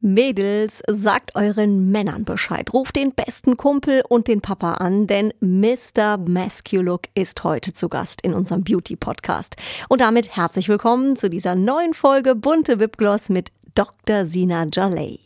[0.00, 2.72] Mädels, sagt euren Männern Bescheid.
[2.72, 6.18] Ruft den besten Kumpel und den Papa an, denn Mr.
[6.18, 9.56] Masculook ist heute zu Gast in unserem Beauty Podcast.
[9.88, 14.24] Und damit herzlich willkommen zu dieser neuen Folge Bunte Wipgloss mit Dr.
[14.24, 15.18] Sina Jalei.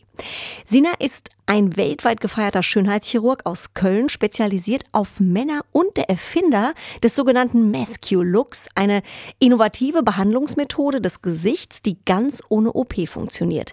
[0.66, 6.72] Sina ist ein weltweit gefeierter Schönheitschirurg aus Köln, spezialisiert auf Männer und der Erfinder
[7.02, 9.02] des sogenannten Masculux, eine
[9.38, 13.72] innovative Behandlungsmethode des Gesichts, die ganz ohne OP funktioniert.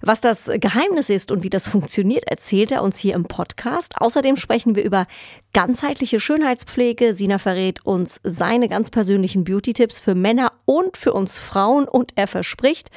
[0.00, 3.94] Was das Geheimnis ist und wie das funktioniert, erzählt er uns hier im Podcast.
[4.00, 5.06] Außerdem sprechen wir über
[5.52, 7.14] ganzheitliche Schönheitspflege.
[7.14, 12.28] Sina verrät uns seine ganz persönlichen Beauty-Tipps für Männer und für uns Frauen und er
[12.28, 12.90] verspricht,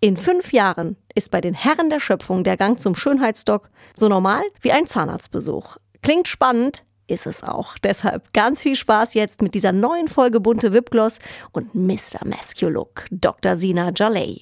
[0.00, 4.42] in fünf Jahren ist bei den Herren der Schöpfung der Gang zum Schönheitsdoc so normal
[4.60, 5.76] wie ein Zahnarztbesuch.
[6.02, 7.76] Klingt spannend, ist es auch.
[7.78, 11.18] Deshalb ganz viel Spaß jetzt mit dieser neuen Folge Bunte Wipgloss
[11.52, 12.24] und Mr.
[12.24, 13.56] Masculook, Dr.
[13.56, 14.38] Sina Jalei.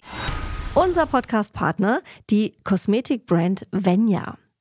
[0.75, 4.37] Unser Podcast-Partner, die Kosmetikbrand Venya.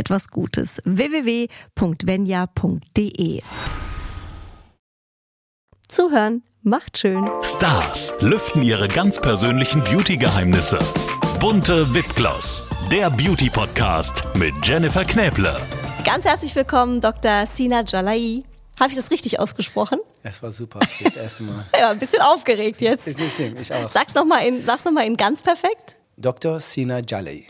[0.00, 0.80] etwas Gutes.
[0.84, 1.42] www.venya.de
[5.88, 7.28] Zuhören macht schön.
[7.42, 10.78] Stars lüften ihre ganz persönlichen Beauty-Geheimnisse.
[11.38, 15.54] Bunte Wipgloss, der Beauty-Podcast mit Jennifer Knäble.
[16.04, 17.44] Ganz herzlich willkommen, Dr.
[17.46, 18.42] Sina Jalai.
[18.78, 20.00] Habe ich das richtig ausgesprochen?
[20.22, 21.64] Es war super, das erste Mal.
[21.78, 23.06] ja, ein bisschen aufgeregt jetzt.
[23.06, 23.90] Ist nicht schlimm, ich auch.
[23.90, 25.96] Sag's nochmal in, noch in ganz perfekt.
[26.16, 26.60] Dr.
[26.60, 27.44] Sina Jalei.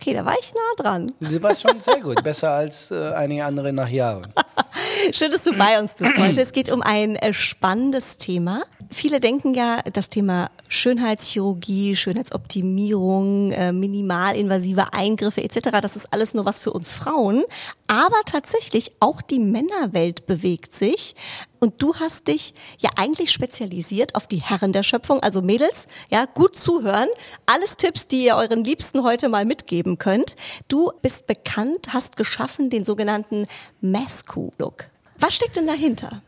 [0.00, 1.06] Okay, da war ich nah dran.
[1.18, 4.32] Du warst schon sehr gut, besser als äh, einige andere nach Jahren.
[5.12, 6.40] Schön, dass du bei uns bist heute.
[6.40, 8.62] Es geht um ein äh, spannendes Thema.
[8.90, 16.44] Viele denken ja, das Thema Schönheitschirurgie, Schönheitsoptimierung, äh, minimalinvasive Eingriffe etc., das ist alles nur
[16.44, 17.42] was für uns Frauen.
[17.88, 21.16] Aber tatsächlich auch die Männerwelt bewegt sich.
[21.60, 26.26] Und du hast dich ja eigentlich spezialisiert auf die Herren der Schöpfung, also Mädels, ja,
[26.26, 27.08] gut zuhören.
[27.46, 30.36] Alles Tipps, die ihr euren Liebsten heute mal mitgeben könnt.
[30.68, 33.46] Du bist bekannt, hast geschaffen den sogenannten
[33.80, 34.86] Mascu-Look.
[35.18, 36.22] Was steckt denn dahinter?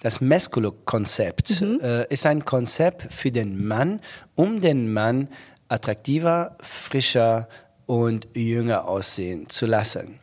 [0.00, 1.80] Das Masculo-Konzept mhm.
[1.82, 4.00] äh, ist ein Konzept für den Mann,
[4.34, 5.30] um den Mann
[5.68, 7.48] attraktiver, frischer
[7.86, 10.20] und jünger aussehen zu lassen.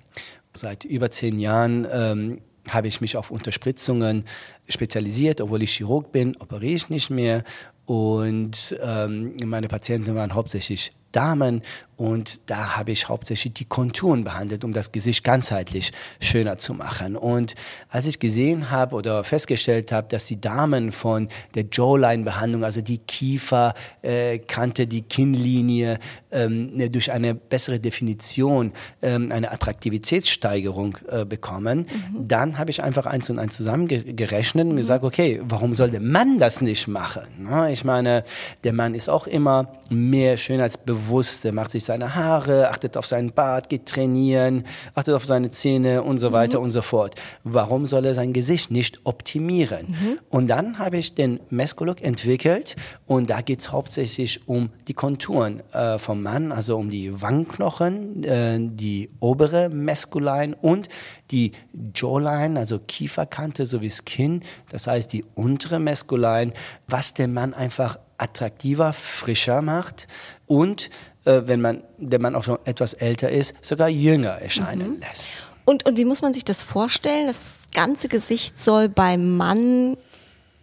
[0.53, 4.25] Seit über zehn Jahren ähm, habe ich mich auf Unterspritzungen
[4.69, 7.43] spezialisiert, obwohl ich Chirurg bin, operiere ich nicht mehr.
[7.85, 11.61] Und ähm, meine Patienten waren hauptsächlich Damen
[11.95, 17.15] und da habe ich hauptsächlich die Konturen behandelt, um das Gesicht ganzheitlich schöner zu machen.
[17.15, 17.55] Und
[17.89, 22.97] als ich gesehen habe oder festgestellt habe, dass die Damen von der Jawline-Behandlung, also die
[22.97, 25.99] Kieferkante, äh, die Kinnlinie,
[26.31, 32.27] ähm, ne, durch eine bessere Definition ähm, eine Attraktivitätssteigerung äh, bekommen, mhm.
[32.27, 34.77] dann habe ich einfach eins und eins zusammengerechnet und mhm.
[34.77, 37.23] gesagt, okay, warum soll der Mann das nicht machen?
[37.39, 38.23] Na, ich meine,
[38.63, 43.33] der Mann ist auch immer mehr schönheitsbewusst, der macht sich seine Haare, achtet auf seinen
[43.33, 44.63] Bart, geht trainieren,
[44.95, 46.65] achtet auf seine Zähne und so weiter mhm.
[46.65, 47.13] und so fort.
[47.43, 49.89] Warum soll er sein Gesicht nicht optimieren?
[49.89, 50.19] Mhm.
[50.29, 55.61] Und dann habe ich den Mesco-Look entwickelt und da geht es hauptsächlich um die Konturen
[55.71, 60.89] äh, vom Mann, also um die Wangenknochen, äh, die obere Mesculine und
[61.29, 61.51] die
[61.93, 66.53] Jawline, also Kieferkante sowie das Kinn, das heißt die untere Mesculine,
[66.87, 70.07] was den Mann einfach attraktiver, frischer macht
[70.47, 70.89] und
[71.25, 74.99] äh, wenn man, der Mann auch schon etwas älter ist, sogar jünger erscheinen mhm.
[74.99, 75.31] lässt.
[75.65, 77.27] Und, und wie muss man sich das vorstellen?
[77.27, 79.97] Das ganze Gesicht soll beim Mann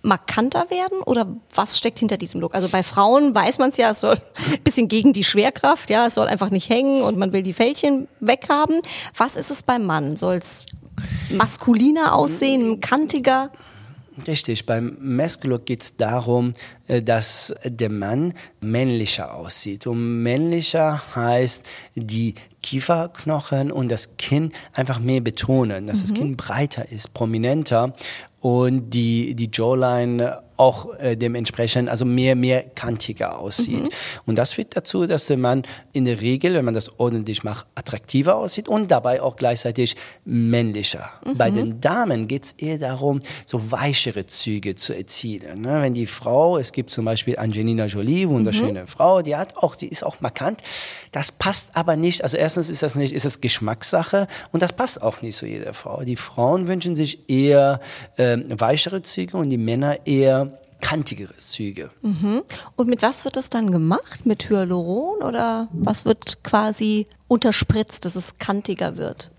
[0.03, 2.55] markanter werden oder was steckt hinter diesem Look?
[2.55, 4.17] Also bei Frauen weiß man es ja, es soll
[4.53, 7.53] ein bisschen gegen die Schwerkraft, ja, es soll einfach nicht hängen und man will die
[7.53, 8.81] Fältchen weghaben.
[9.17, 10.17] Was ist es beim Mann?
[10.17, 10.67] Soll es
[11.31, 13.51] maskuliner aussehen, kantiger?
[14.27, 16.53] Richtig, beim Maskulok geht es darum,
[16.87, 19.87] äh, dass der Mann männlicher aussieht.
[19.87, 26.03] Und männlicher heißt, die Kieferknochen und das Kinn einfach mehr betonen, dass mhm.
[26.03, 27.95] das Kinn breiter ist, prominenter
[28.41, 33.85] und die, die Jawline auch äh, dementsprechend also mehr, mehr kantiger aussieht.
[33.85, 34.21] Mhm.
[34.27, 35.63] Und das führt dazu, dass der Mann
[35.95, 39.97] in der Regel, wenn man das ordentlich macht, attraktiver aussieht und dabei auch gleichzeitig
[40.27, 41.13] männlicher.
[41.25, 41.39] Mhm.
[41.39, 45.63] Bei den Damen geht es eher darum, so weichere Züge zu erzielen.
[45.63, 45.81] Ne?
[45.81, 48.87] Wenn die Frau, es gibt zum Beispiel Angelina Jolie, wunderschöne mhm.
[48.87, 50.61] Frau, die hat auch, die ist auch markant.
[51.11, 52.23] Das passt aber nicht.
[52.23, 55.73] Also erstens ist das nicht, ist es Geschmackssache und das passt auch nicht zu jeder
[55.73, 56.03] Frau.
[56.05, 57.81] Die Frauen wünschen sich eher
[58.19, 60.50] äh, weichere Züge und die Männer eher
[60.81, 61.91] kantigere Züge.
[62.03, 62.43] Mhm.
[62.77, 64.27] Und mit was wird das dann gemacht?
[64.27, 69.31] Mit Hyaluron oder was wird quasi unterspritzt, dass es kantiger wird?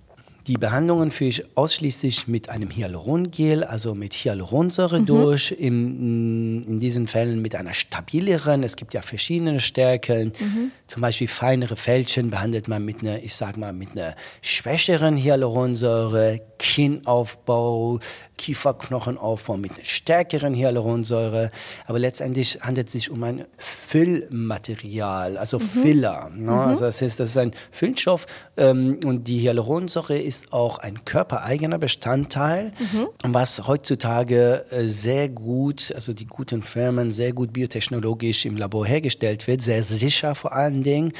[0.48, 5.06] Die Behandlungen führe ich ausschließlich mit einem Hyalurongel, also mit Hyaluronsäure mhm.
[5.06, 5.52] durch.
[5.52, 8.64] In, in diesen Fällen mit einer stabileren.
[8.64, 10.34] Es gibt ja verschiedene Stärken.
[10.40, 10.72] Mhm.
[10.88, 16.42] Zum Beispiel feinere Fältchen behandelt man mit einer, ich sag mal, mit einer schwächeren Hyaluronsäure.
[16.62, 17.98] Kinnaufbau,
[18.38, 21.50] Kieferknochenaufbau mit einer stärkeren Hyaluronsäure.
[21.88, 25.64] Aber letztendlich handelt es sich um ein Füllmaterial, also mhm.
[25.64, 26.30] Filler.
[26.30, 26.52] Ne?
[26.52, 26.60] Mhm.
[26.60, 28.28] Also das ist, das ist ein Füllstoff
[28.58, 33.08] ähm, und die Hyaluronsäure ist auch ein körpereigener Bestandteil, mhm.
[33.24, 39.48] was heutzutage äh, sehr gut, also die guten Firmen sehr gut biotechnologisch im Labor hergestellt
[39.48, 41.14] wird, sehr sicher vor allen Dingen.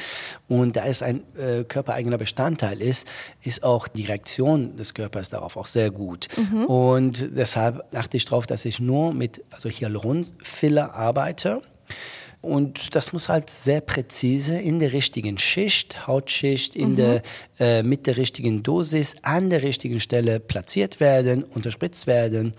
[0.46, 3.08] Und da es ein äh, körpereigener Bestandteil ist,
[3.42, 6.28] ist auch die Reaktion des Körpers darauf auch sehr gut.
[6.36, 6.64] Mhm.
[6.66, 11.62] Und deshalb achte ich darauf, dass ich nur mit also Hyaluronfiller arbeite.
[12.42, 16.96] Und das muss halt sehr präzise in der richtigen Schicht, Hautschicht, in mhm.
[16.96, 17.22] der,
[17.60, 22.54] äh, mit der richtigen Dosis an der richtigen Stelle platziert werden, unterspritzt werden,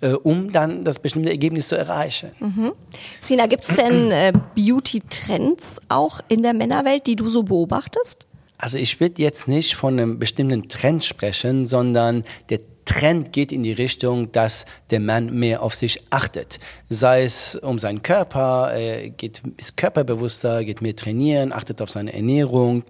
[0.00, 2.30] äh, um dann das bestimmte Ergebnis zu erreichen.
[2.40, 2.72] Mhm.
[3.20, 8.25] Sina, gibt es denn äh, Beauty-Trends auch in der Männerwelt, die du so beobachtest?
[8.58, 13.62] Also ich würde jetzt nicht von einem bestimmten Trend sprechen, sondern der Trend geht in
[13.64, 16.58] die Richtung, dass der Mann mehr auf sich achtet.
[16.88, 22.14] Sei es um seinen Körper, er geht, ist körperbewusster, geht mehr trainieren, achtet auf seine
[22.14, 22.84] Ernährung,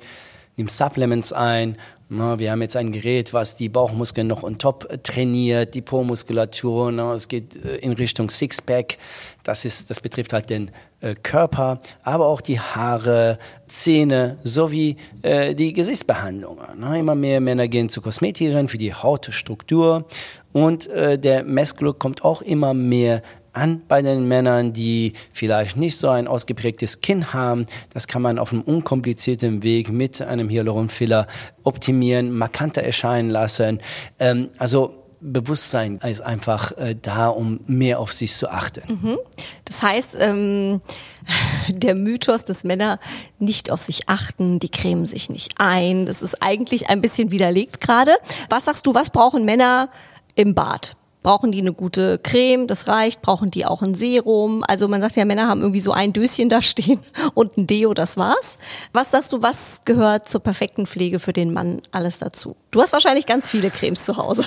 [0.57, 1.77] nimmt Supplements ein
[2.09, 6.93] na, wir haben jetzt ein Gerät, was die Bauchmuskeln noch on top trainiert, die Po-Muskulatur.
[7.13, 8.99] Es geht äh, in Richtung Sixpack.
[9.43, 10.71] Das, ist, das betrifft halt den
[11.01, 16.65] äh, Körper, aber auch die Haare, Zähne sowie äh, die Gesichtsbehandlungen.
[16.77, 20.05] Na, immer mehr Männer gehen zu Kosmetikerin für die Hautstruktur.
[20.53, 23.21] Und äh, der Mesklook kommt auch immer mehr
[23.57, 27.67] an bei den Männern, die vielleicht nicht so ein ausgeprägtes Kinn haben.
[27.93, 31.27] Das kann man auf einem unkomplizierten Weg mit einem Hyaluronfiller
[31.65, 33.81] optimieren, markanter erscheinen lassen.
[34.19, 38.83] Ähm, also Bewusstsein ist einfach äh, da, um mehr auf sich zu achten.
[39.03, 39.19] Mhm.
[39.65, 40.81] Das heißt, ähm,
[41.69, 43.01] der Mythos, dass Männer
[43.39, 47.81] nicht auf sich achten, die cremen sich nicht ein, das ist eigentlich ein bisschen widerlegt
[47.81, 48.13] gerade.
[48.51, 49.89] Was sagst du, was brauchen Männer
[50.35, 50.97] im Bad?
[51.27, 53.21] Brauchen die eine gute Creme, das reicht.
[53.21, 54.63] Brauchen die auch ein Serum?
[54.63, 57.01] Also man sagt ja, Männer haben irgendwie so ein Döschen da stehen
[57.35, 58.59] und ein Deo, das war's.
[58.93, 62.55] Was sagst du, was gehört zur perfekten Pflege für den Mann alles dazu?
[62.71, 64.45] Du hast wahrscheinlich ganz viele Cremes zu Hause.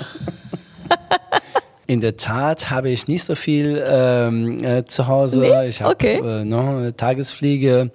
[1.86, 5.40] In der Tat habe ich nicht so viel ähm, äh, zu Hause.
[5.40, 5.68] Nee?
[5.68, 6.14] Ich habe okay.
[6.14, 7.90] äh, noch Tagespflege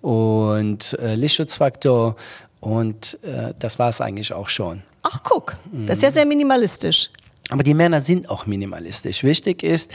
[0.00, 2.14] und äh, Lichtschutzfaktor
[2.60, 4.84] und äh, das war es eigentlich auch schon.
[5.02, 5.56] Ach guck,
[5.86, 7.10] das ist ja sehr minimalistisch.
[7.48, 9.24] Aber die Männer sind auch minimalistisch.
[9.24, 9.94] Wichtig ist,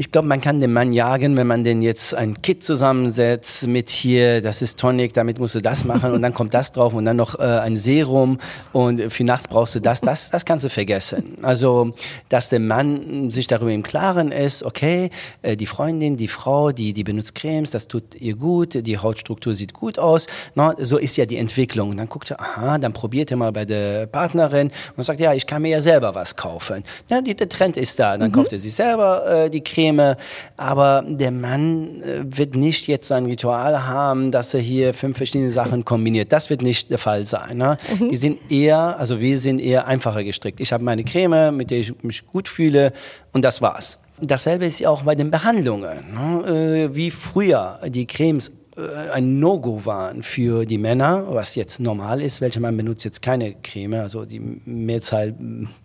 [0.00, 3.90] ich glaube, man kann den Mann jagen, wenn man den jetzt ein Kit zusammensetzt mit
[3.90, 7.04] hier, das ist Tonic, damit musst du das machen und dann kommt das drauf und
[7.04, 8.38] dann noch äh, ein Serum
[8.72, 11.36] und für nachts brauchst du das, das, das kannst du vergessen.
[11.42, 11.90] Also,
[12.30, 15.10] dass der Mann sich darüber im Klaren ist, okay,
[15.42, 19.52] äh, die Freundin, die Frau, die, die benutzt Cremes, das tut ihr gut, die Hautstruktur
[19.52, 21.90] sieht gut aus, no, so ist ja die Entwicklung.
[21.90, 25.34] Und dann guckt er, aha, dann probiert er mal bei der Partnerin und sagt, ja,
[25.34, 26.84] ich kann mir ja selber was kaufen.
[27.10, 28.34] Ja, die, der Trend ist da, dann mhm.
[28.34, 30.16] kauft er sich selber äh, die Creme Probleme.
[30.56, 35.16] Aber der Mann äh, wird nicht jetzt so ein Ritual haben, dass er hier fünf
[35.16, 36.32] verschiedene Sachen kombiniert.
[36.32, 37.58] Das wird nicht der Fall sein.
[37.58, 37.78] Ne?
[37.98, 38.08] Mhm.
[38.10, 40.60] Die sind eher, also wir sind eher einfacher gestrickt.
[40.60, 42.92] Ich habe meine Creme, mit der ich mich gut fühle
[43.32, 43.98] und das war's.
[44.22, 45.98] Dasselbe ist ja auch bei den Behandlungen.
[46.14, 46.88] Ne?
[46.90, 52.20] Äh, wie früher die Cremes äh, ein No-Go waren für die Männer, was jetzt normal
[52.20, 52.40] ist.
[52.40, 53.94] Welcher Mann benutzt jetzt keine Creme?
[53.94, 55.34] Also die Mehrzahl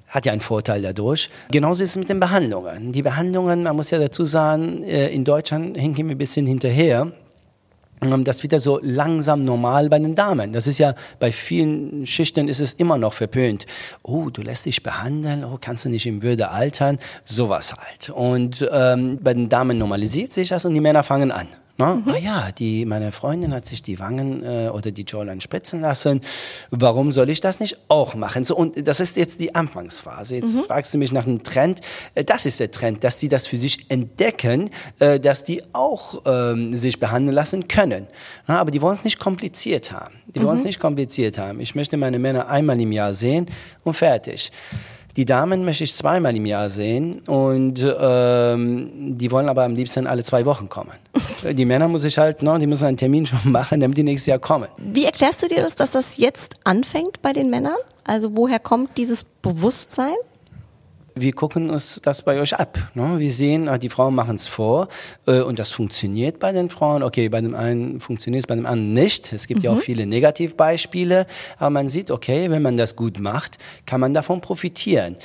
[0.07, 1.29] hat ja einen Vorteil dadurch.
[1.51, 2.91] Genauso ist es mit den Behandlungen.
[2.91, 7.11] Die Behandlungen, man muss ja dazu sagen, äh, in Deutschland hinken wir ein bisschen hinterher.
[8.01, 10.53] Ähm, das wieder so langsam normal bei den Damen.
[10.53, 13.65] Das ist ja bei vielen Schichten ist es immer noch verpönt.
[14.03, 18.09] Oh, du lässt dich behandeln, oh, kannst du nicht in Würde altern, sowas halt.
[18.09, 21.47] Und ähm, bei den Damen normalisiert sich das und die Männer fangen an.
[21.77, 22.01] Ne?
[22.05, 22.11] Mhm.
[22.11, 26.21] Ah ja, die, meine Freundin hat sich die Wangen äh, oder die Jawline spritzen lassen.
[26.71, 28.45] Warum soll ich das nicht auch machen?
[28.45, 30.35] So, und das ist jetzt die Anfangsphase.
[30.37, 30.63] Jetzt mhm.
[30.63, 31.81] fragst du mich nach einem Trend.
[32.13, 36.21] Äh, das ist der Trend, dass sie das für sich entdecken, äh, dass die auch
[36.25, 38.07] ähm, sich behandeln lassen können.
[38.47, 40.15] Na, aber die wollen es nicht kompliziert haben.
[40.27, 40.45] Die mhm.
[40.45, 41.59] wollen es nicht kompliziert haben.
[41.59, 43.47] Ich möchte meine Männer einmal im Jahr sehen
[43.83, 44.51] und fertig.
[45.17, 50.07] Die Damen möchte ich zweimal im Jahr sehen und ähm, die wollen aber am liebsten
[50.07, 50.91] alle zwei Wochen kommen.
[51.53, 54.27] die Männer muss ich halt, ne, die müssen einen Termin schon machen, damit die nächstes
[54.27, 54.67] Jahr kommen.
[54.77, 57.77] Wie erklärst du dir das, dass das jetzt anfängt bei den Männern?
[58.03, 60.15] Also woher kommt dieses Bewusstsein?
[61.15, 62.77] Wir gucken uns das bei euch ab.
[62.93, 63.19] Ne?
[63.19, 64.89] Wir sehen, ah, die Frauen machen es vor
[65.25, 67.03] äh, und das funktioniert bei den Frauen.
[67.03, 69.31] Okay, bei dem einen funktioniert es, bei dem anderen nicht.
[69.31, 69.65] Es gibt mhm.
[69.65, 69.81] ja auch mhm.
[69.81, 71.25] viele Negativbeispiele,
[71.57, 75.15] aber man sieht, okay, wenn man das gut macht, kann man davon profitieren.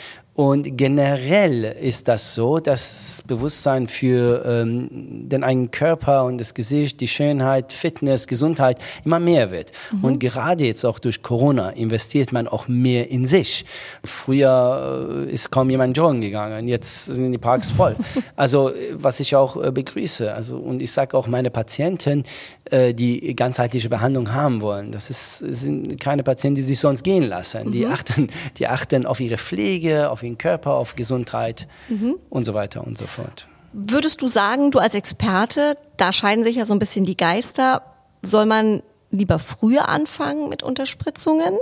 [0.40, 4.88] Und generell ist das so, dass das Bewusstsein für ähm,
[5.28, 9.73] den eigenen Körper und das Gesicht, die Schönheit, Fitness, Gesundheit immer mehr wird.
[9.92, 10.02] Mhm.
[10.02, 13.66] Und gerade jetzt auch durch Corona investiert man auch mehr in sich.
[14.02, 17.94] Früher äh, ist kaum jemand joggen gegangen, jetzt sind die Parks voll.
[18.35, 20.32] also was ich auch äh, begrüße.
[20.32, 22.23] Also und ich sage auch meine Patienten,
[22.70, 24.90] äh, die ganzheitliche Behandlung haben wollen.
[24.90, 27.66] Das ist, sind keine Patienten, die sich sonst gehen lassen.
[27.66, 27.73] Mhm.
[27.73, 32.16] Die achten, die achten auf ihre Pflege, auf den Körper, auf Gesundheit mhm.
[32.28, 33.49] und so weiter und so fort.
[33.72, 37.82] Würdest du sagen, du als Experte, da scheiden sich ja so ein bisschen die Geister,
[38.22, 38.82] soll man
[39.12, 41.58] lieber früher anfangen mit Unterspritzungen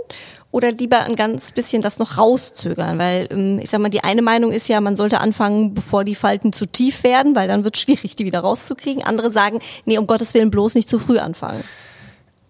[0.50, 2.98] oder lieber ein ganz bisschen das noch rauszögern?
[2.98, 6.14] Weil ähm, ich sag mal, die eine Meinung ist ja, man sollte anfangen, bevor die
[6.14, 9.02] Falten zu tief werden, weil dann wird es schwierig, die wieder rauszukriegen.
[9.04, 11.64] Andere sagen, nee, um Gottes Willen bloß nicht zu früh anfangen.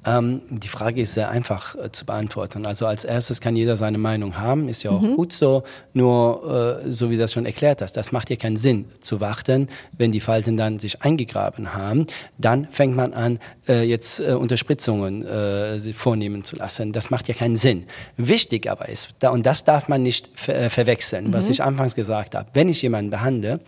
[0.08, 2.64] Ähm, die Frage ist sehr einfach äh, zu beantworten.
[2.64, 5.16] Also als erstes kann jeder seine Meinung haben, ist ja auch mhm.
[5.16, 5.64] gut so.
[5.92, 9.68] Nur, äh, so wie das schon erklärt hast, das macht ja keinen Sinn zu warten,
[9.96, 12.06] wenn die Falten dann sich eingegraben haben.
[12.38, 13.38] Dann fängt man an,
[13.68, 16.92] äh, jetzt äh, Unterspritzungen äh, vornehmen zu lassen.
[16.92, 17.84] Das macht ja keinen Sinn.
[18.16, 21.32] Wichtig aber ist, da, und das darf man nicht ver äh, verwechseln, mhm.
[21.32, 22.48] was ich anfangs gesagt habe.
[22.54, 23.60] Wenn ich jemanden behandle,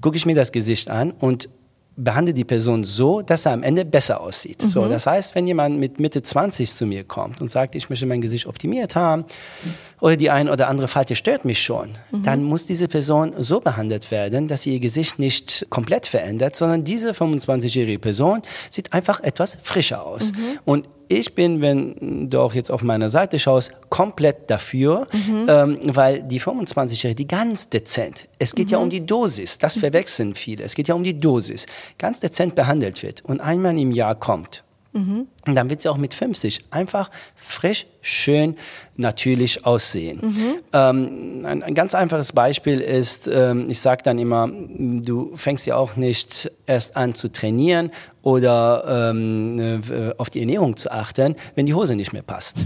[0.00, 1.48] gucke ich mir das Gesicht an und
[1.96, 4.62] behandle die Person so, dass er am Ende besser aussieht.
[4.62, 4.68] Mhm.
[4.68, 8.06] So, das heißt, wenn jemand mit Mitte 20 zu mir kommt und sagt, ich möchte
[8.06, 9.24] mein Gesicht optimiert haben
[10.00, 12.22] oder die ein oder andere Falte stört mich schon, mhm.
[12.22, 16.82] dann muss diese Person so behandelt werden, dass sie ihr Gesicht nicht komplett verändert, sondern
[16.82, 20.32] diese 25-jährige Person sieht einfach etwas frischer aus.
[20.32, 20.58] Mhm.
[20.64, 25.46] Und ich bin, wenn du auch jetzt auf meiner Seite schaust, komplett dafür, mhm.
[25.48, 28.72] ähm, weil die 25-Jährige, die ganz dezent, es geht mhm.
[28.72, 29.80] ja um die Dosis, das mhm.
[29.80, 31.66] verwechseln viele, es geht ja um die Dosis,
[31.98, 34.64] ganz dezent behandelt wird und einmal im Jahr kommt
[34.96, 35.26] Mhm.
[35.46, 38.56] Und dann wird sie auch mit 50 einfach frisch, schön,
[38.96, 40.20] natürlich aussehen.
[40.22, 40.54] Mhm.
[40.72, 45.76] Ähm, ein, ein, ganz einfaches Beispiel ist, ähm, ich sage dann immer, du fängst ja
[45.76, 47.90] auch nicht erst an zu trainieren
[48.22, 52.56] oder ähm, äh, auf die Ernährung zu achten, wenn die Hose nicht mehr passt.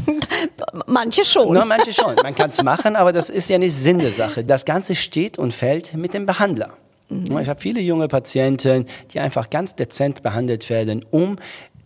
[0.86, 1.52] manche schon.
[1.52, 2.14] No, manche schon.
[2.22, 4.44] Man kann es machen, aber das ist ja nicht Sinn der Sache.
[4.44, 6.76] Das Ganze steht und fällt mit dem Behandler.
[7.10, 7.38] Mhm.
[7.38, 11.36] Ich habe viele junge Patienten, die einfach ganz dezent behandelt werden, um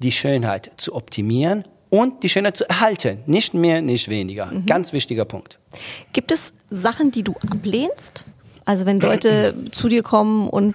[0.05, 3.19] die Schönheit zu optimieren und die Schönheit zu erhalten.
[3.27, 4.47] Nicht mehr, nicht weniger.
[4.47, 4.67] Mhm.
[4.67, 5.59] Ganz wichtiger Punkt.
[6.13, 8.25] Gibt es Sachen, die du ablehnst?
[8.65, 10.75] Also wenn Leute zu dir kommen und,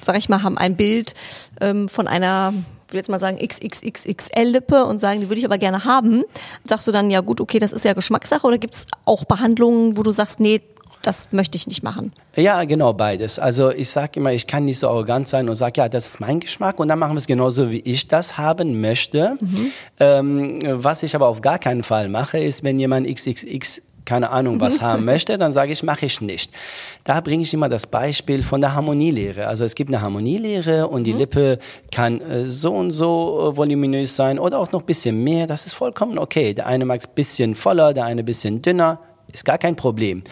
[0.00, 1.14] sag ich mal, haben ein Bild
[1.60, 2.52] ähm, von einer
[2.86, 6.22] ich will jetzt mal sagen XXXXL-Lippe und sagen, die würde ich aber gerne haben,
[6.62, 9.96] sagst du dann, ja gut, okay, das ist ja Geschmackssache oder gibt es auch Behandlungen,
[9.96, 10.60] wo du sagst, nee,
[11.06, 12.12] das möchte ich nicht machen.
[12.34, 13.38] Ja, genau, beides.
[13.38, 16.20] Also ich sage immer, ich kann nicht so arrogant sein und sage, ja, das ist
[16.20, 19.36] mein Geschmack und dann machen wir es genauso, wie ich das haben möchte.
[19.40, 19.72] Mhm.
[20.00, 24.60] Ähm, was ich aber auf gar keinen Fall mache, ist, wenn jemand XXX keine Ahnung
[24.60, 26.52] was haben möchte, dann sage ich, mache ich nicht.
[27.04, 29.46] Da bringe ich immer das Beispiel von der Harmonielehre.
[29.46, 31.18] Also es gibt eine Harmonielehre und die mhm.
[31.18, 31.58] Lippe
[31.92, 35.46] kann äh, so und so äh, voluminös sein oder auch noch ein bisschen mehr.
[35.46, 36.54] Das ist vollkommen okay.
[36.54, 39.00] Der eine mag es ein bisschen voller, der eine ein bisschen dünner.
[39.32, 40.22] Ist gar kein Problem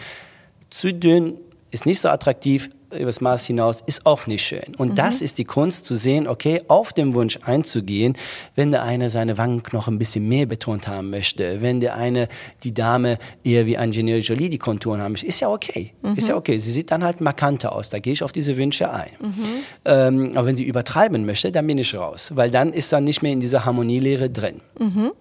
[0.69, 1.37] zu dünn,
[1.71, 4.75] ist nicht so attraktiv, übers Maß hinaus ist auch nicht schön.
[4.77, 4.95] Und mhm.
[4.95, 8.15] das ist die Kunst zu sehen, okay, auf den Wunsch einzugehen,
[8.55, 12.27] wenn der eine seine Wangenknochen ein bisschen mehr betont haben möchte, wenn der eine,
[12.63, 15.93] die Dame eher wie Angelina Jolie die Konturen haben möchte, ist ja okay.
[16.01, 16.15] Mhm.
[16.15, 16.57] Ist ja okay.
[16.59, 17.89] Sie sieht dann halt markanter aus.
[17.89, 19.09] Da gehe ich auf diese Wünsche ein.
[19.19, 19.43] Mhm.
[19.85, 23.21] Ähm, aber wenn sie übertreiben möchte, dann bin ich raus, weil dann ist dann nicht
[23.21, 24.61] mehr in dieser Harmonielehre drin.
[24.79, 25.11] Mhm.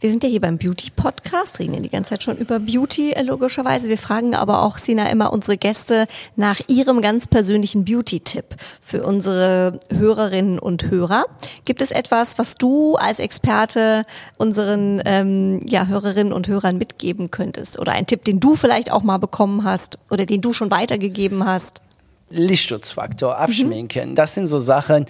[0.00, 3.22] Wir sind ja hier beim Beauty-Podcast, reden ja die ganze Zeit schon über Beauty, äh,
[3.22, 3.88] logischerweise.
[3.88, 9.78] Wir fragen aber auch, Sina, immer unsere Gäste nach ihrem ganz persönlichen Beauty-Tipp für unsere
[9.88, 11.26] Hörerinnen und Hörer.
[11.64, 14.04] Gibt es etwas, was du als Experte
[14.36, 17.78] unseren ähm, ja, Hörerinnen und Hörern mitgeben könntest?
[17.78, 21.46] Oder ein Tipp, den du vielleicht auch mal bekommen hast oder den du schon weitergegeben
[21.46, 21.82] hast?
[22.30, 24.14] Lichtschutzfaktor, abschminken, mhm.
[24.16, 25.06] das sind so Sachen,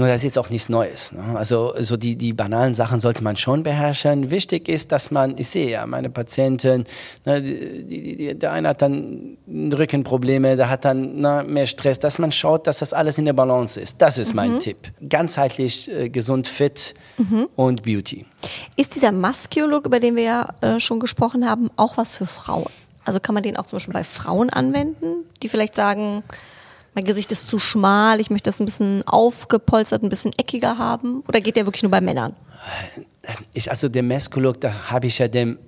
[0.00, 1.12] Nur das ist jetzt auch nichts Neues.
[1.12, 1.22] Ne?
[1.34, 4.30] Also so die, die banalen Sachen sollte man schon beherrschen.
[4.30, 6.84] Wichtig ist, dass man, ich sehe ja meine Patienten,
[7.26, 11.98] ne, die, die, die, der eine hat dann Rückenprobleme, der hat dann ne, mehr Stress,
[11.98, 14.00] dass man schaut, dass das alles in der Balance ist.
[14.00, 14.90] Das ist mein Tipp.
[15.06, 16.94] Ganzheitlich äh, gesund, fit
[17.54, 18.24] und Beauty.
[18.78, 22.70] Ist dieser Musculook, über den wir ja äh, schon gesprochen haben, auch was für Frauen?
[23.04, 26.22] Also kann man den auch zum Beispiel bei Frauen anwenden, die vielleicht sagen,
[26.94, 31.22] mein Gesicht ist zu schmal, ich möchte das ein bisschen aufgepolstert, ein bisschen eckiger haben?
[31.28, 32.34] Oder geht der wirklich nur bei Männern?
[33.52, 35.58] Ich, also der Meskolog, da habe ich ja dem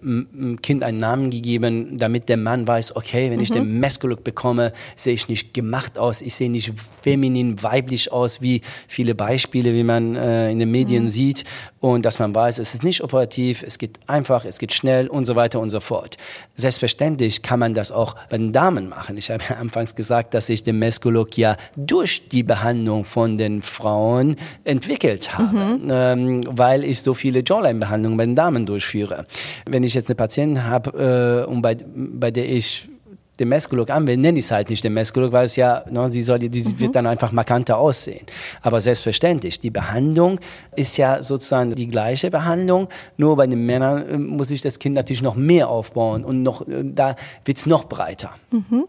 [0.63, 3.43] Kind einen Namen gegeben, damit der Mann weiß, okay, wenn mhm.
[3.43, 8.41] ich den Meskolog bekomme, sehe ich nicht gemacht aus, ich sehe nicht feminin, weiblich aus,
[8.41, 11.09] wie viele Beispiele, wie man äh, in den Medien mhm.
[11.09, 11.45] sieht.
[11.79, 15.25] Und dass man weiß, es ist nicht operativ, es geht einfach, es geht schnell und
[15.25, 16.17] so weiter und so fort.
[16.55, 19.19] Selbstverständlich kann man das auch bei den Damen machen.
[19.19, 23.63] Ich habe ja anfangs gesagt, dass ich den Meskolog ja durch die Behandlung von den
[23.63, 25.89] Frauen entwickelt habe, mhm.
[25.91, 29.27] ähm, weil ich so viele Jawline-Behandlungen bei den Damen durchführe.
[29.69, 32.89] Wenn ich jetzt eine Patientin habe, äh, und bei, bei der ich
[33.43, 36.23] den Meskolog anwende, nenne ich es halt nicht den Meskolog, weil es ja, ne, sie
[36.23, 36.79] soll, die mhm.
[36.79, 38.25] wird dann einfach markanter aussehen.
[38.63, 40.39] Aber selbstverständlich, die Behandlung
[40.77, 44.95] ist ja sozusagen die gleiche Behandlung, nur bei den Männern äh, muss ich das Kind
[44.95, 48.31] natürlich noch mehr aufbauen und noch, äh, da wird es noch breiter.
[48.51, 48.85] Mhm.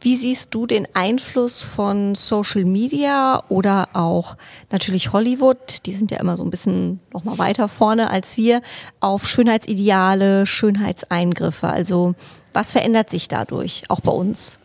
[0.00, 4.36] Wie siehst du den Einfluss von Social Media oder auch
[4.70, 8.62] natürlich Hollywood, die sind ja immer so ein bisschen noch mal weiter vorne als wir,
[8.98, 11.68] auf Schönheitsideale, Schönheitseingriffe?
[11.68, 12.16] Also
[12.52, 14.58] was verändert sich dadurch, auch bei uns?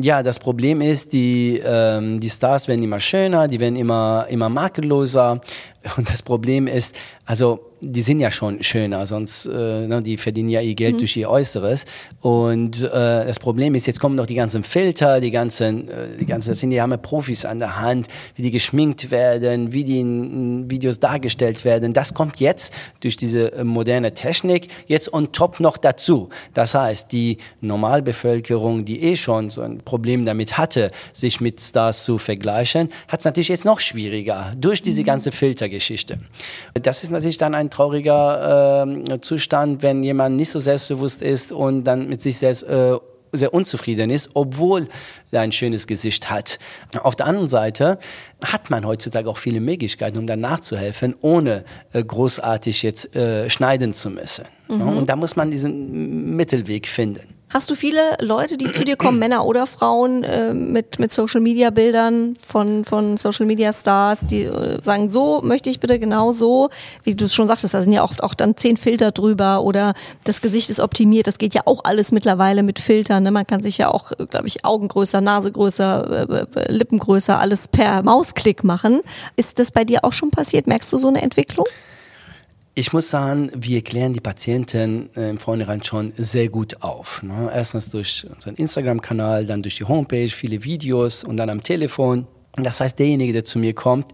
[0.00, 4.48] Ja, das Problem ist, die, ähm, die Stars werden immer schöner, die werden immer, immer
[4.48, 5.40] makelloser.
[5.96, 10.48] Und das Problem ist, also die sind ja schon schöner, sonst äh, ne, die verdienen
[10.48, 10.98] ja ihr Geld mhm.
[10.98, 11.84] durch ihr Äußeres.
[12.20, 16.26] Und äh, das Problem ist, jetzt kommen noch die ganzen Filter, die ganzen, äh, die
[16.26, 19.84] ganzen, das sind die haben ja Profis an der Hand, wie die geschminkt werden, wie
[19.84, 21.92] die in Videos dargestellt werden.
[21.92, 26.30] Das kommt jetzt durch diese äh, moderne Technik jetzt on top noch dazu.
[26.54, 32.04] Das heißt, die Normalbevölkerung, die eh schon so ein Problem damit hatte, sich mit Stars
[32.04, 35.06] zu vergleichen, hat es natürlich jetzt noch schwieriger durch diese mhm.
[35.06, 35.77] ganze Filtergeschichte.
[36.74, 41.52] Das ist natürlich dann ein ein trauriger äh, Zustand, wenn jemand nicht so selbstbewusst ist
[41.52, 42.96] und dann mit sich selbst äh,
[43.30, 44.88] sehr unzufrieden ist, obwohl
[45.30, 46.58] er ein schönes Gesicht hat.
[47.02, 47.98] Auf der anderen Seite
[48.42, 53.92] hat man heutzutage auch viele Möglichkeiten, um dann nachzuhelfen, ohne äh, großartig jetzt äh, schneiden
[53.92, 54.46] zu müssen.
[54.68, 54.88] Mhm.
[54.88, 57.37] Und da muss man diesen Mittelweg finden.
[57.50, 61.40] Hast du viele Leute, die zu dir kommen, Männer oder Frauen, äh, mit, mit Social
[61.40, 66.32] Media Bildern von, von Social Media Stars, die äh, sagen, so möchte ich bitte genau
[66.32, 66.68] so,
[67.04, 69.94] wie du es schon sagtest, da sind ja oft auch dann zehn Filter drüber oder
[70.24, 73.30] das Gesicht ist optimiert, das geht ja auch alles mittlerweile mit Filtern, ne?
[73.30, 77.40] man kann sich ja auch, glaube ich, Augen größer, Nase größer, äh, äh, Lippen größer,
[77.40, 79.00] alles per Mausklick machen.
[79.36, 80.66] Ist das bei dir auch schon passiert?
[80.66, 81.66] Merkst du so eine Entwicklung?
[82.78, 87.24] Ich muss sagen, wir klären die Patienten äh, im Vornherein schon sehr gut auf.
[87.24, 87.50] Ne?
[87.52, 92.28] Erstens durch unseren Instagram-Kanal, dann durch die Homepage, viele Videos und dann am Telefon.
[92.54, 94.12] Das heißt, derjenige, der zu mir kommt,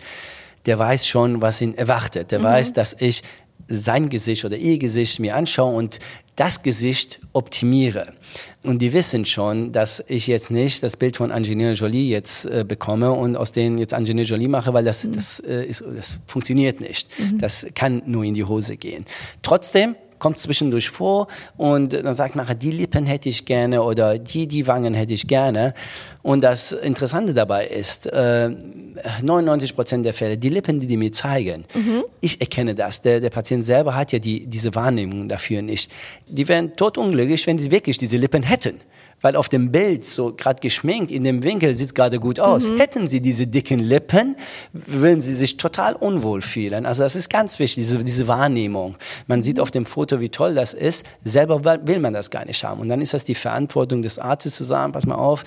[0.64, 2.30] der weiß schon, was ihn erwartet.
[2.30, 2.44] Der mhm.
[2.44, 3.22] weiß, dass ich
[3.68, 5.98] sein Gesicht oder ihr Gesicht mir anschaue und
[6.36, 8.12] das Gesicht optimiere.
[8.62, 12.64] Und die wissen schon, dass ich jetzt nicht das Bild von Angelina Jolie jetzt äh,
[12.66, 15.12] bekomme und aus denen jetzt Angelina Jolie mache, weil das, mhm.
[15.12, 17.08] das, äh, ist, das funktioniert nicht.
[17.18, 17.38] Mhm.
[17.38, 19.04] Das kann nur in die Hose gehen.
[19.42, 24.46] Trotzdem kommt zwischendurch vor und dann sagt man, die Lippen hätte ich gerne oder die,
[24.46, 25.74] die Wangen hätte ich gerne.
[26.22, 28.50] Und das Interessante dabei ist, äh,
[29.22, 32.04] 99 Prozent der Fälle, die Lippen, die die mir zeigen, mhm.
[32.20, 33.02] ich erkenne das.
[33.02, 35.90] Der, der Patient selber hat ja die, diese Wahrnehmung dafür nicht.
[36.26, 38.80] Die wären totunglücklich, wenn sie wirklich diese Lippen hätten
[39.20, 42.66] weil auf dem Bild so gerade geschminkt in dem Winkel sieht es gerade gut aus.
[42.68, 42.78] Mhm.
[42.78, 44.36] Hätten sie diese dicken Lippen,
[44.72, 46.86] würden sie sich total unwohl fühlen.
[46.86, 48.96] Also das ist ganz wichtig, diese, diese Wahrnehmung.
[49.26, 51.06] Man sieht auf dem Foto, wie toll das ist.
[51.22, 52.80] Selber will man das gar nicht haben.
[52.80, 55.44] Und dann ist das die Verantwortung des Arztes zu sagen, pass mal auf,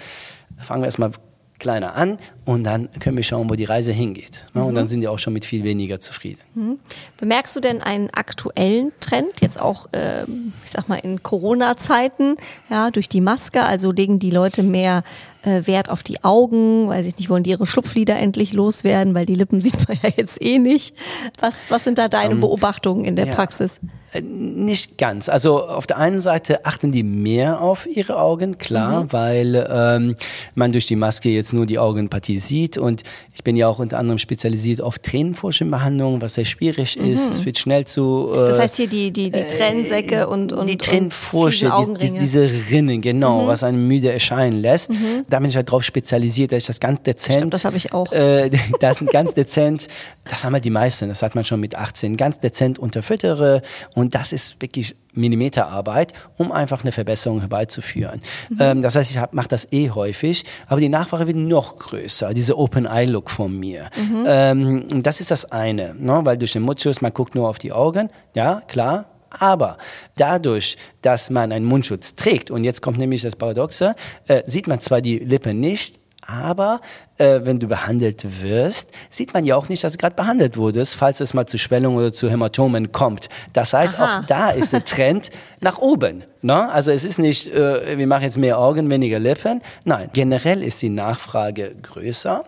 [0.58, 1.12] fangen wir erstmal
[1.60, 4.46] kleiner an und dann können wir schauen, wo die Reise hingeht.
[4.54, 4.64] Mhm.
[4.64, 4.90] Und dann mhm.
[4.90, 6.40] sind die auch schon mit viel weniger zufrieden.
[6.54, 6.80] Mhm.
[7.18, 10.24] Bemerkst du denn einen aktuellen Trend, jetzt auch, äh,
[10.64, 12.38] ich sag mal, in Corona-Zeiten,
[12.70, 13.64] ja, durch die Maske?
[13.64, 15.04] Also legen die Leute mehr
[15.48, 19.26] äh, Wert auf die Augen, weil sie nicht wollen die ihre Schlupflider endlich loswerden, weil
[19.26, 20.96] die Lippen sieht man ja jetzt eh nicht.
[21.40, 23.34] Was, was sind da deine um, ähm, Beobachtungen in der ja.
[23.34, 23.80] Praxis?
[24.14, 25.28] Äh, nicht ganz.
[25.28, 29.14] Also auf der einen Seite achten die mehr auf ihre Augen, klar, mhm.
[29.14, 30.16] weil ähm,
[30.56, 33.98] man durch die Maske jetzt nur die Augenpartie sieht und ich bin ja auch unter
[33.98, 37.12] anderem spezialisiert auf Tränenfurchenbehandlung, was sehr schwierig mhm.
[37.12, 37.32] ist.
[37.32, 38.32] Es wird schnell zu.
[38.34, 42.20] Äh, das heißt hier die die die Tränensäcke äh, und und die Tränenfursche, die, die,
[42.20, 43.48] diese Rinnen, genau, mhm.
[43.48, 44.92] was einen müde erscheinen lässt.
[44.92, 45.26] Mhm.
[45.30, 47.42] Da da bin ich halt drauf spezialisiert, dass ich das ganz dezent.
[47.42, 48.12] Glaub, das habe ich auch.
[48.12, 49.88] Äh, das sind ganz dezent,
[50.24, 53.62] das haben wir die meisten, das hat man schon mit 18, ganz dezent unterfüttere
[53.94, 58.20] und das ist wirklich Millimeterarbeit, um einfach eine Verbesserung herbeizuführen.
[58.50, 58.58] Mhm.
[58.60, 62.58] Ähm, das heißt, ich mache das eh häufig, aber die Nachfrage wird noch größer, diese
[62.58, 63.92] Open-Eye-Look von mir.
[63.96, 64.26] Mhm.
[64.28, 66.22] Ähm, das ist das eine, ne?
[66.24, 69.78] weil durch den Mundschutz, man guckt nur auf die Augen, ja, klar, aber
[70.16, 73.96] dadurch, dass man einen Mundschutz trägt, und jetzt kommt nämlich das Paradoxe,
[74.28, 76.82] äh, sieht man zwar die Lippen nicht, aber
[77.18, 80.96] äh, wenn du behandelt wirst, sieht man ja auch nicht, dass du gerade behandelt wurdest,
[80.96, 83.30] falls es mal zu Schwellungen oder zu Hämatomen kommt.
[83.54, 84.20] Das heißt, Aha.
[84.20, 85.30] auch da ist der Trend
[85.62, 86.26] nach oben.
[86.42, 86.70] Ne?
[86.70, 89.62] Also es ist nicht, äh, wir machen jetzt mehr Augen, weniger Lippen.
[89.86, 92.44] Nein, generell ist die Nachfrage größer.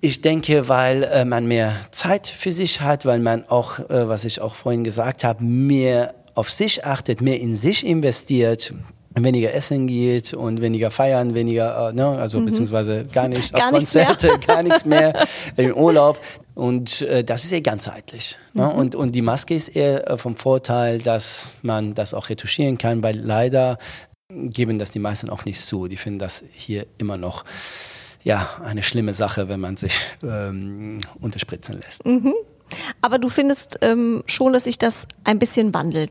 [0.00, 4.24] Ich denke, weil äh, man mehr Zeit für sich hat, weil man auch, äh, was
[4.24, 8.74] ich auch vorhin gesagt habe, mehr auf sich achtet, mehr in sich investiert
[9.24, 12.46] weniger essen geht und weniger feiern, weniger, äh, ne, also mhm.
[12.46, 15.14] beziehungsweise gar nicht gar auf Konzerte, gar nichts mehr
[15.56, 16.18] im Urlaub.
[16.54, 18.38] Und äh, das ist eher ganzheitlich.
[18.54, 18.64] Ne?
[18.64, 18.72] Mhm.
[18.72, 23.02] Und, und die Maske ist eher äh, vom Vorteil, dass man das auch retuschieren kann,
[23.02, 23.78] weil leider
[24.28, 25.86] geben das die meisten auch nicht zu.
[25.86, 27.44] Die finden das hier immer noch
[28.26, 32.04] ja, eine schlimme Sache, wenn man sich ähm, unterspritzen lässt.
[32.04, 32.34] Mhm.
[33.00, 36.10] Aber du findest ähm, schon, dass sich das ein bisschen wandelt,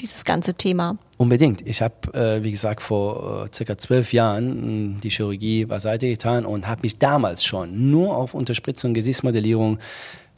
[0.00, 0.96] dieses ganze Thema.
[1.18, 1.60] Unbedingt.
[1.66, 6.46] Ich habe, äh, wie gesagt, vor äh, circa zwölf Jahren mh, die Chirurgie beiseite getan
[6.46, 9.80] und habe mich damals schon nur auf Unterspritzung, Gesichtsmodellierung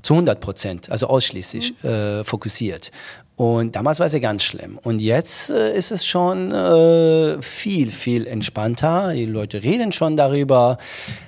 [0.03, 1.89] zu 100 Prozent, also ausschließlich mhm.
[1.89, 2.91] äh, fokussiert.
[3.37, 4.79] Und damals war es ja ganz schlimm.
[4.83, 9.13] Und jetzt äh, ist es schon äh, viel, viel entspannter.
[9.15, 10.77] Die Leute reden schon darüber.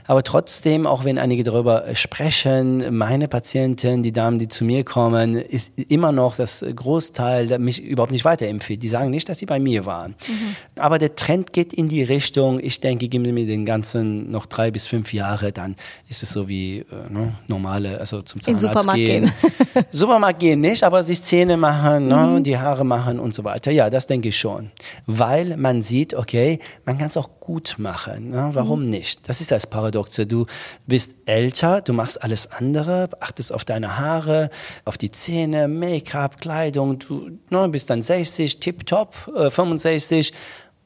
[0.07, 5.35] Aber trotzdem, auch wenn einige darüber sprechen, meine Patienten, die Damen, die zu mir kommen,
[5.35, 8.83] ist immer noch das Großteil, der mich überhaupt nicht weiterempfiehlt.
[8.83, 10.15] Die sagen nicht, dass sie bei mir waren.
[10.29, 10.57] Mhm.
[10.79, 14.45] Aber der Trend geht in die Richtung, ich denke, geben Sie mir den ganzen noch
[14.45, 15.75] drei bis fünf Jahre, dann
[16.09, 19.25] ist es so wie äh, ne, normale, also zum Zahnarzt in Supermarkt gehen.
[19.25, 19.85] gehen.
[19.91, 22.43] Supermarkt gehen nicht, aber sich Zähne machen, ne, mhm.
[22.43, 23.71] die Haare machen und so weiter.
[23.71, 24.71] Ja, das denke ich schon.
[25.07, 28.31] Weil man sieht, okay, man kann es auch gut machen.
[28.31, 28.51] Ne?
[28.53, 28.91] Warum mhm.
[28.91, 29.29] nicht?
[29.29, 30.27] Das ist das Paradoxe.
[30.27, 30.47] Du
[30.87, 34.51] bist älter, du machst alles andere, achtest auf deine Haare,
[34.85, 36.99] auf die Zähne, Make-up, Kleidung.
[36.99, 40.33] Du ne, bist dann 60, tipptopp, äh, 65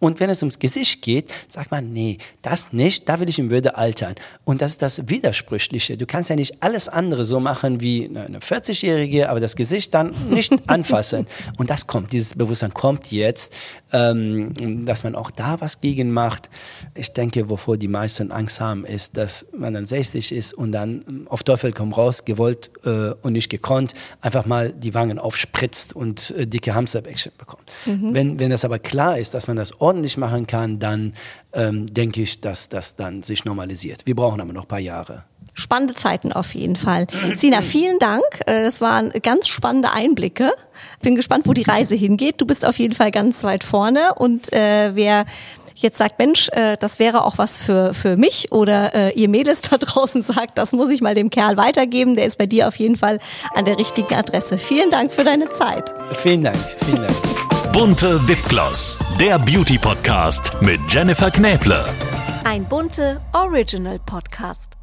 [0.01, 3.51] und wenn es ums Gesicht geht, sagt man, nee, das nicht, da will ich in
[3.51, 4.15] Würde altern.
[4.45, 5.97] Und das ist das Widersprüchliche.
[5.97, 10.15] Du kannst ja nicht alles andere so machen wie eine 40-Jährige, aber das Gesicht dann
[10.31, 11.27] nicht anfassen.
[11.57, 13.55] Und das kommt, dieses Bewusstsein kommt jetzt,
[13.93, 16.51] ähm, dass man auch da was gegen macht.
[16.95, 21.05] Ich denke, wovor die meisten Angst haben, ist, dass man dann 60 ist und dann
[21.27, 26.31] auf Teufel komm raus, gewollt äh, und nicht gekonnt, einfach mal die Wangen aufspritzt und
[26.33, 27.71] äh, dicke Hamsterbäckchen bekommt.
[27.87, 28.15] Mhm.
[28.15, 31.15] Wenn, wenn das aber klar ist, dass man das ordentlich machen kann, dann
[31.53, 34.07] ähm, denke ich, dass das dann sich normalisiert.
[34.07, 35.25] Wir brauchen aber noch ein paar Jahre.
[35.59, 37.07] Spannende Zeiten auf jeden Fall.
[37.35, 38.23] Sina, vielen Dank.
[38.47, 40.53] Äh, das waren ganz spannende Einblicke.
[41.03, 42.37] Bin gespannt, wo die Reise hingeht.
[42.41, 45.25] Du bist auf jeden Fall ganz weit vorne und äh, wer
[45.75, 49.63] jetzt sagt, Mensch, äh, das wäre auch was für, für mich oder äh, ihr Mädels
[49.63, 52.77] da draußen sagt, das muss ich mal dem Kerl weitergeben, der ist bei dir auf
[52.77, 53.19] jeden Fall
[53.55, 54.59] an der richtigen Adresse.
[54.59, 55.95] Vielen Dank für deine Zeit.
[56.15, 57.17] Vielen Dank, vielen Dank.
[57.73, 61.85] Bunte Wipgloss, der Beauty Podcast mit Jennifer Knäble.
[62.45, 64.78] Ein bunte Original Podcast.